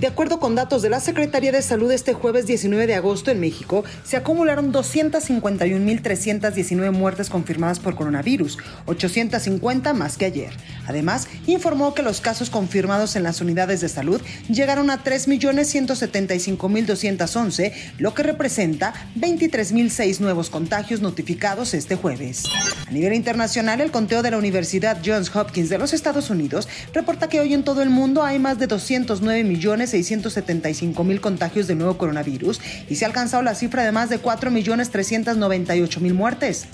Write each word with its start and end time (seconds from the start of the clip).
De 0.00 0.08
acuerdo 0.08 0.40
con 0.40 0.56
datos 0.56 0.82
de 0.82 0.90
la 0.90 0.98
Secretaría 0.98 1.52
de 1.52 1.62
Salud, 1.62 1.92
este 1.92 2.14
jueves 2.14 2.46
19 2.46 2.88
de 2.88 2.96
agosto 2.96 3.30
en 3.30 3.38
México 3.38 3.84
se 4.02 4.16
acumularon 4.16 4.72
251.319 4.72 6.90
muertes 6.90 7.30
confirmadas 7.30 7.78
por 7.78 7.94
coronavirus, 7.94 8.58
850 8.86 9.94
más 9.94 10.18
que 10.18 10.24
ayer. 10.24 10.50
Además, 10.88 11.28
informó 11.46 11.94
que 11.94 12.02
los 12.02 12.20
casos 12.20 12.50
confirmados 12.50 13.14
en 13.14 13.22
las 13.22 13.40
unidades 13.40 13.80
de 13.80 13.88
salud 13.88 14.20
llegaron 14.48 14.90
a 14.90 15.04
3.175.211, 15.04 17.72
lo 17.98 18.14
que 18.14 18.24
representa 18.24 18.94
23.006 19.16 20.18
nuevos 20.18 20.50
contagios 20.50 21.02
notificados 21.02 21.72
este 21.72 21.94
jueves. 21.94 22.42
A 22.88 22.90
nivel 22.90 23.14
internacional, 23.14 23.80
el 23.80 23.92
conteo 23.92 24.22
de 24.22 24.32
la 24.32 24.38
Universidad 24.38 24.98
Johns 25.04 25.30
Hopkins 25.34 25.68
de 25.68 25.78
los 25.78 25.92
Estados 25.92 26.30
Unidos 26.30 26.68
reporta 26.92 27.28
que 27.28 27.38
hoy 27.38 27.54
en 27.54 27.62
todo 27.62 27.80
el 27.80 27.90
mundo 27.90 28.24
hay 28.24 28.40
más 28.40 28.58
de 28.58 28.66
209 28.66 29.44
millones 29.44 29.84
675 29.94 31.04
mil 31.04 31.20
contagios 31.20 31.68
de 31.68 31.76
nuevo 31.76 31.96
coronavirus 31.96 32.60
y 32.88 32.96
se 32.96 33.04
ha 33.04 33.08
alcanzado 33.08 33.44
la 33.44 33.54
cifra 33.54 33.84
de 33.84 33.92
más 33.92 34.08
de 34.08 34.18
4 34.18 34.50
millones 34.50 34.90
398 34.90 36.00
mil 36.00 36.14
muertes. 36.14 36.66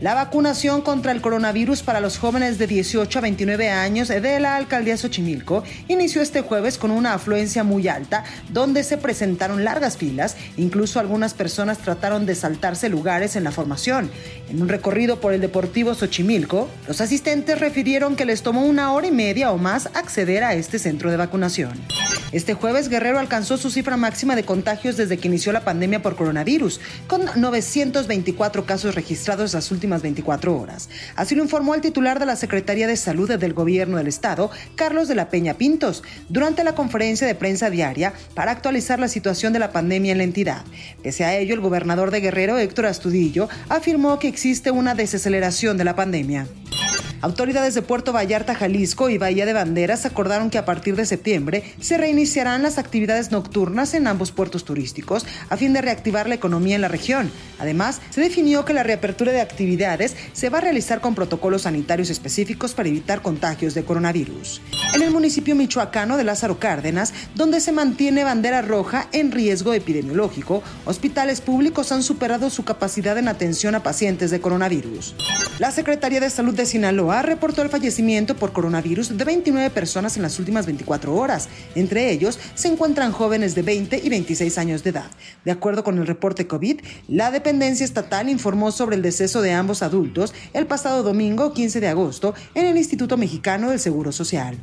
La 0.00 0.14
vacunación 0.14 0.82
contra 0.82 1.10
el 1.10 1.20
coronavirus 1.20 1.82
para 1.82 1.98
los 1.98 2.18
jóvenes 2.18 2.58
de 2.58 2.66
18 2.66 3.18
a 3.18 3.22
29 3.22 3.70
años 3.70 4.08
de 4.08 4.38
la 4.38 4.56
alcaldía 4.56 4.96
Xochimilco 4.96 5.64
inició 5.88 6.20
este 6.20 6.42
jueves 6.42 6.78
con 6.78 6.90
una 6.90 7.14
afluencia 7.14 7.64
muy 7.64 7.88
alta, 7.88 8.22
donde 8.50 8.84
se 8.84 8.98
presentaron 8.98 9.64
largas 9.64 9.96
filas, 9.96 10.36
incluso 10.56 11.00
algunas 11.00 11.34
personas 11.34 11.78
trataron 11.78 12.26
de 12.26 12.34
saltarse 12.34 12.88
lugares 12.88 13.34
en 13.34 13.44
la 13.44 13.50
formación. 13.50 14.10
En 14.50 14.60
un 14.60 14.68
recorrido 14.68 15.20
por 15.20 15.32
el 15.32 15.40
Deportivo 15.40 15.94
Xochimilco, 15.94 16.68
los 16.86 17.00
asistentes 17.00 17.58
refirieron 17.58 18.14
que 18.14 18.26
les 18.26 18.42
tomó 18.42 18.66
una 18.66 18.92
hora 18.92 19.06
y 19.06 19.12
media 19.12 19.50
o 19.52 19.58
más 19.58 19.86
acceder 19.94 20.44
a 20.44 20.54
este 20.54 20.78
centro 20.78 21.10
de 21.10 21.16
vacunación. 21.16 21.72
Este 22.30 22.52
jueves 22.52 22.90
Guerrero 22.90 23.18
alcanzó 23.18 23.56
su 23.56 23.70
cifra 23.70 23.96
máxima 23.96 24.36
de 24.36 24.44
contagios 24.44 24.98
desde 24.98 25.16
que 25.16 25.28
inició 25.28 25.50
la 25.50 25.64
pandemia 25.64 26.02
por 26.02 26.14
coronavirus, 26.14 26.78
con 27.06 27.22
924 27.36 28.66
casos 28.66 28.94
registrados 28.94 29.54
las 29.54 29.70
últimas 29.70 30.02
24 30.02 30.54
horas. 30.54 30.90
Así 31.16 31.34
lo 31.34 31.42
informó 31.42 31.74
el 31.74 31.80
titular 31.80 32.18
de 32.18 32.26
la 32.26 32.36
Secretaría 32.36 32.86
de 32.86 32.98
Salud 32.98 33.30
del 33.30 33.54
Gobierno 33.54 33.96
del 33.96 34.08
Estado, 34.08 34.50
Carlos 34.74 35.08
de 35.08 35.14
la 35.14 35.30
Peña 35.30 35.54
Pintos, 35.54 36.02
durante 36.28 36.64
la 36.64 36.74
conferencia 36.74 37.26
de 37.26 37.34
prensa 37.34 37.70
diaria 37.70 38.12
para 38.34 38.52
actualizar 38.52 38.98
la 38.98 39.08
situación 39.08 39.54
de 39.54 39.60
la 39.60 39.72
pandemia 39.72 40.12
en 40.12 40.18
la 40.18 40.24
entidad. 40.24 40.64
Pese 41.02 41.24
a 41.24 41.34
ello, 41.34 41.54
el 41.54 41.60
gobernador 41.60 42.10
de 42.10 42.20
Guerrero, 42.20 42.58
Héctor 42.58 42.86
Astudillo, 42.86 43.48
afirmó 43.70 44.18
que 44.18 44.28
existe 44.28 44.70
una 44.70 44.94
desaceleración 44.94 45.78
de 45.78 45.84
la 45.84 45.96
pandemia. 45.96 46.46
Autoridades 47.20 47.74
de 47.74 47.82
Puerto 47.82 48.12
Vallarta, 48.12 48.54
Jalisco 48.54 49.10
y 49.10 49.18
Bahía 49.18 49.44
de 49.44 49.52
Banderas 49.52 50.06
acordaron 50.06 50.50
que 50.50 50.58
a 50.58 50.64
partir 50.64 50.94
de 50.94 51.04
septiembre 51.04 51.64
se 51.80 51.98
reiniciarán 51.98 52.62
las 52.62 52.78
actividades 52.78 53.32
nocturnas 53.32 53.92
en 53.94 54.06
ambos 54.06 54.30
puertos 54.30 54.64
turísticos 54.64 55.26
a 55.48 55.56
fin 55.56 55.72
de 55.72 55.82
reactivar 55.82 56.28
la 56.28 56.36
economía 56.36 56.76
en 56.76 56.82
la 56.82 56.86
región. 56.86 57.32
Además, 57.58 58.00
se 58.10 58.20
definió 58.20 58.64
que 58.64 58.72
la 58.72 58.84
reapertura 58.84 59.32
de 59.32 59.40
actividades 59.40 60.14
se 60.32 60.48
va 60.48 60.58
a 60.58 60.60
realizar 60.60 61.00
con 61.00 61.16
protocolos 61.16 61.62
sanitarios 61.62 62.08
específicos 62.08 62.72
para 62.72 62.88
evitar 62.88 63.20
contagios 63.20 63.74
de 63.74 63.84
coronavirus. 63.84 64.62
En 64.94 65.02
el 65.02 65.10
municipio 65.10 65.56
michoacano 65.56 66.16
de 66.16 66.24
Lázaro 66.24 66.60
Cárdenas, 66.60 67.12
donde 67.34 67.60
se 67.60 67.72
mantiene 67.72 68.22
bandera 68.22 68.62
roja 68.62 69.08
en 69.10 69.32
riesgo 69.32 69.74
epidemiológico, 69.74 70.62
hospitales 70.84 71.40
públicos 71.40 71.90
han 71.90 72.04
superado 72.04 72.48
su 72.48 72.64
capacidad 72.64 73.18
en 73.18 73.26
atención 73.26 73.74
a 73.74 73.82
pacientes 73.82 74.30
de 74.30 74.40
coronavirus. 74.40 75.16
La 75.58 75.72
Secretaría 75.72 76.20
de 76.20 76.30
Salud 76.30 76.54
de 76.54 76.64
Sinaloa 76.64 77.07
reportó 77.22 77.62
el 77.62 77.70
fallecimiento 77.70 78.36
por 78.36 78.52
coronavirus 78.52 79.16
de 79.16 79.24
29 79.24 79.70
personas 79.70 80.16
en 80.16 80.22
las 80.22 80.38
últimas 80.38 80.66
24 80.66 81.14
horas. 81.14 81.48
Entre 81.74 82.10
ellos 82.10 82.38
se 82.54 82.68
encuentran 82.68 83.12
jóvenes 83.12 83.54
de 83.54 83.62
20 83.62 84.00
y 84.04 84.08
26 84.08 84.58
años 84.58 84.84
de 84.84 84.90
edad. 84.90 85.10
De 85.44 85.50
acuerdo 85.50 85.82
con 85.84 85.98
el 85.98 86.06
reporte 86.06 86.46
COVID, 86.46 86.80
la 87.08 87.30
dependencia 87.30 87.84
estatal 87.84 88.28
informó 88.28 88.72
sobre 88.72 88.96
el 88.96 89.02
deceso 89.02 89.40
de 89.40 89.52
ambos 89.52 89.82
adultos 89.82 90.34
el 90.52 90.66
pasado 90.66 91.02
domingo 91.02 91.52
15 91.52 91.80
de 91.80 91.88
agosto 91.88 92.34
en 92.54 92.66
el 92.66 92.76
Instituto 92.76 93.16
Mexicano 93.16 93.70
del 93.70 93.80
Seguro 93.80 94.12
Social. 94.12 94.58